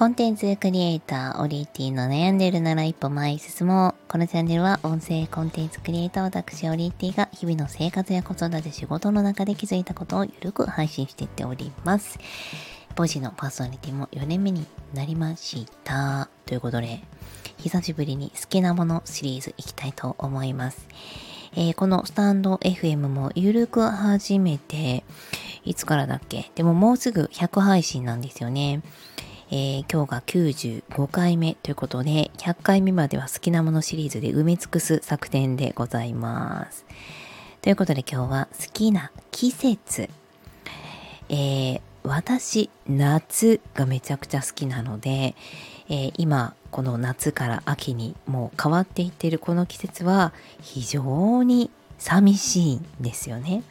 [0.00, 3.94] コンテンツクリエイター、オリエティの悩んでるなら一歩前進もう。
[4.08, 12.18] このチャンネルは音声コンテンツクリエイター私、オリエティが日々の生活や子育て仕事の中で気づいたことをゆるく配信していっております。
[12.94, 14.64] ポジのパーソナリティも4年目に
[14.94, 16.30] なりました。
[16.46, 17.02] ということで、
[17.58, 20.88] 久しぶりに好きなものシリーズいきたいと思います。
[21.56, 25.04] えー、このスタンド FM もゆるく始めて、
[25.62, 26.50] いつからだっけ？
[26.54, 28.80] でももうすぐ100配信なんですよね。
[29.52, 36.86] えー、今日が95回目ということで、100回目までは好きなものシリーズで埋め尽くす作戦でございます。
[37.60, 40.08] ということで今日は好きな季節。
[41.28, 45.34] えー、私、夏がめちゃくちゃ好きなので、
[45.88, 53.64] えー、今、この夏から秋にもう変わっていってるこの季節は非常に寂しいんですよね。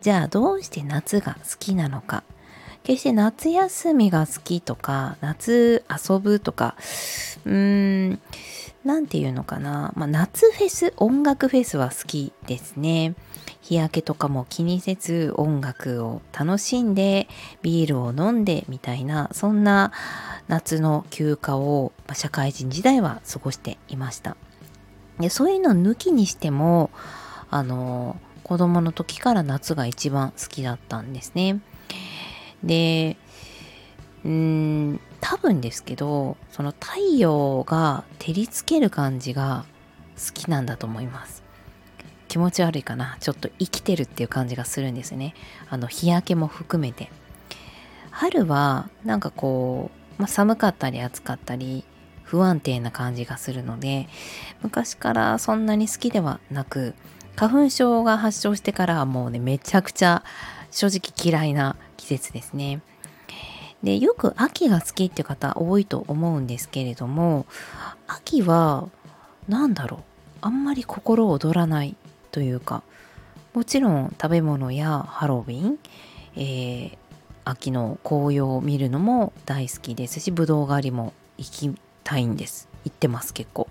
[0.00, 2.22] じゃあどうして夏が好きなのか。
[2.84, 6.74] 決して夏休みが好きとか、夏遊ぶとか、
[7.44, 8.20] うーん、
[8.84, 9.92] なんていうのかな。
[9.96, 13.14] まあ、夏フェス、音楽フェスは好きですね。
[13.62, 17.28] 日焼けとかも気にせず音楽を楽しんで
[17.62, 19.92] ビールを飲んでみたいなそんな
[20.48, 24.36] 夏の休暇を社会人時代は過ごしていました
[25.20, 26.90] でそういうの抜きにしても
[27.50, 31.60] あの子供の時から夏が一番好きだったんですね
[32.64, 33.16] で、
[34.24, 39.64] うーん、多分ですけど、その太陽が照りつける感じが
[40.16, 41.42] 好きなんだと思います。
[42.28, 43.16] 気持ち悪いかな。
[43.20, 45.34] ちょっと生きてるっていう感じがするんですね。
[45.68, 47.10] あの、日焼けも含めて。
[48.10, 51.84] 春は、なんかこう、まあ、寒かったり暑かったり、
[52.22, 54.08] 不安定な感じがするので、
[54.62, 56.94] 昔からそんなに好きではなく、
[57.36, 60.24] 花粉症が発症してからはもうね、めちゃくちゃ
[60.70, 62.80] 正直嫌いな季節ですね。
[63.84, 67.46] で、よく秋が好きって方多いと思うんですけれども、
[68.08, 68.88] 秋は
[69.48, 70.00] 何だろう、
[70.40, 71.94] あんまり心躍らない
[72.32, 72.82] というか、
[73.54, 75.78] もちろん食べ物やハロウィン、
[76.34, 76.98] えー、
[77.44, 82.68] 秋の紅葉を見るのも大好きですし、ぶどう狩りも行きたいんです。
[82.84, 83.68] 行ってます結構。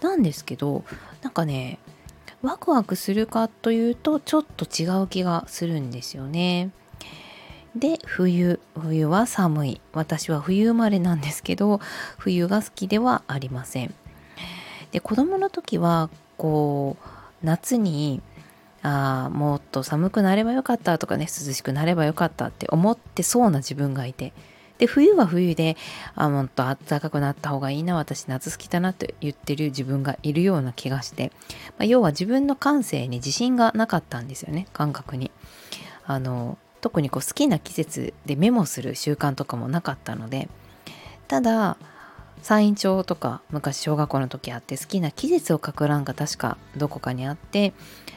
[0.00, 0.84] なんですけど、
[1.22, 1.78] なんかね、
[2.42, 6.70] ワクワクするかというとちょっと違う気がするんですよね。
[7.76, 11.80] で冬冬は寒い私は冬生まれなんですけど
[12.16, 13.94] 冬が好きではありません。
[14.90, 18.22] で子供の時はこう夏に
[18.82, 24.32] あもっと寒くなればよかったとかね涼しくなればよかったって思ってそうな自分がいて
[24.78, 25.76] で冬は冬で
[26.14, 31.32] あもっと暖かくなった方がいいな私夏好きだなって言ってる自分がいるような気がして、
[31.70, 35.30] まあ、要は自分の感性に自信がなかったんですよね感覚に。
[36.06, 40.48] あの特にこう好きな季節でメモする習慣とかもなかったので
[41.26, 41.76] ただ
[42.42, 47.72] 山陰帳とか昔小学校の時あって好きな季節を書く欄が確かどこかにあって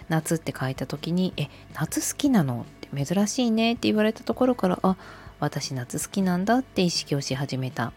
[0.09, 4.95] 夏って書いた時に「え夏好きなの?」って珍しいねって言われたところからあ
[5.39, 7.93] 私夏好きなんだって意識をし始めた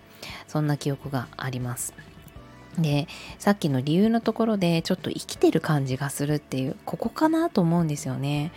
[0.49, 1.95] そんな記憶があります
[2.79, 3.07] で
[3.39, 8.51] さっきの理由のところでちょっと生きてる感じがするっていうここかなと思うんですよね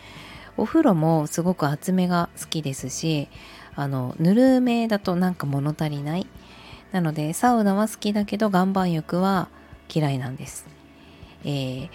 [0.58, 3.30] お風呂もすごく厚めが好きですし
[3.76, 6.28] あのぬるめだとなんか物足りない。
[6.92, 9.50] なのでサウナは好きだけど岩盤浴は
[9.94, 10.66] 嫌いなんです。
[11.44, 11.90] えー、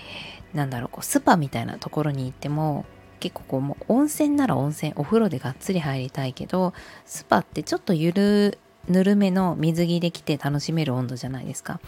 [0.54, 2.84] なんだろうこうスパみたいなところに行っても
[3.18, 6.72] 結構こうもう温泉なら温泉お風呂でがっつり入りたいけど
[7.04, 8.58] スパってちょっとゆる
[8.88, 11.80] ぬるめの水着で着て楽しめる温度じゃないですか。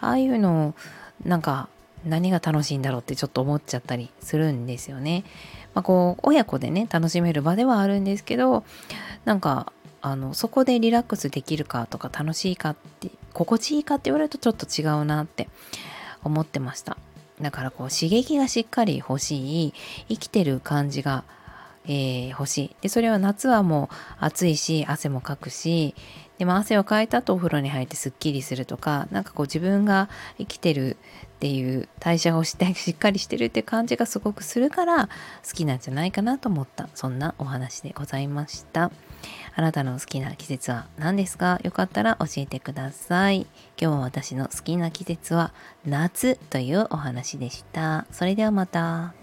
[0.00, 0.74] ああいうのを
[1.24, 1.68] なんか
[2.04, 5.24] 何が楽しいんだろうってちょっと思っちゃったりするんですよね。
[5.74, 8.64] まあ、こう親子でね楽しめる場ではあるんですけど
[9.24, 15.48] なんかあのそこでリラックスできるかとか楽しいかって心地いいかって言われるとちょっと違うなって
[16.24, 16.96] 思ってました。
[17.40, 19.72] だからこう刺激がしっかり欲しい
[20.08, 21.24] 生きてる感じが、
[21.84, 25.94] えー、欲しいでそれは夏はもう暑いし汗もかくし
[26.42, 30.08] でも汗をかいた後お風呂に入ってすっきりするとか何かこう自分が
[30.38, 30.96] 生きてる
[31.36, 38.90] っていう代謝をして しっかりしてるって感じがすごくするから好きなんじゃないかなと思ったそんなお話でございました。
[39.54, 41.60] あなたの好きな季節は何ですか？
[41.62, 43.46] よかったら教えてください。
[43.80, 45.52] 今日は私の好きな季節は
[45.86, 48.04] 夏というお話でした。
[48.10, 49.14] それではまた。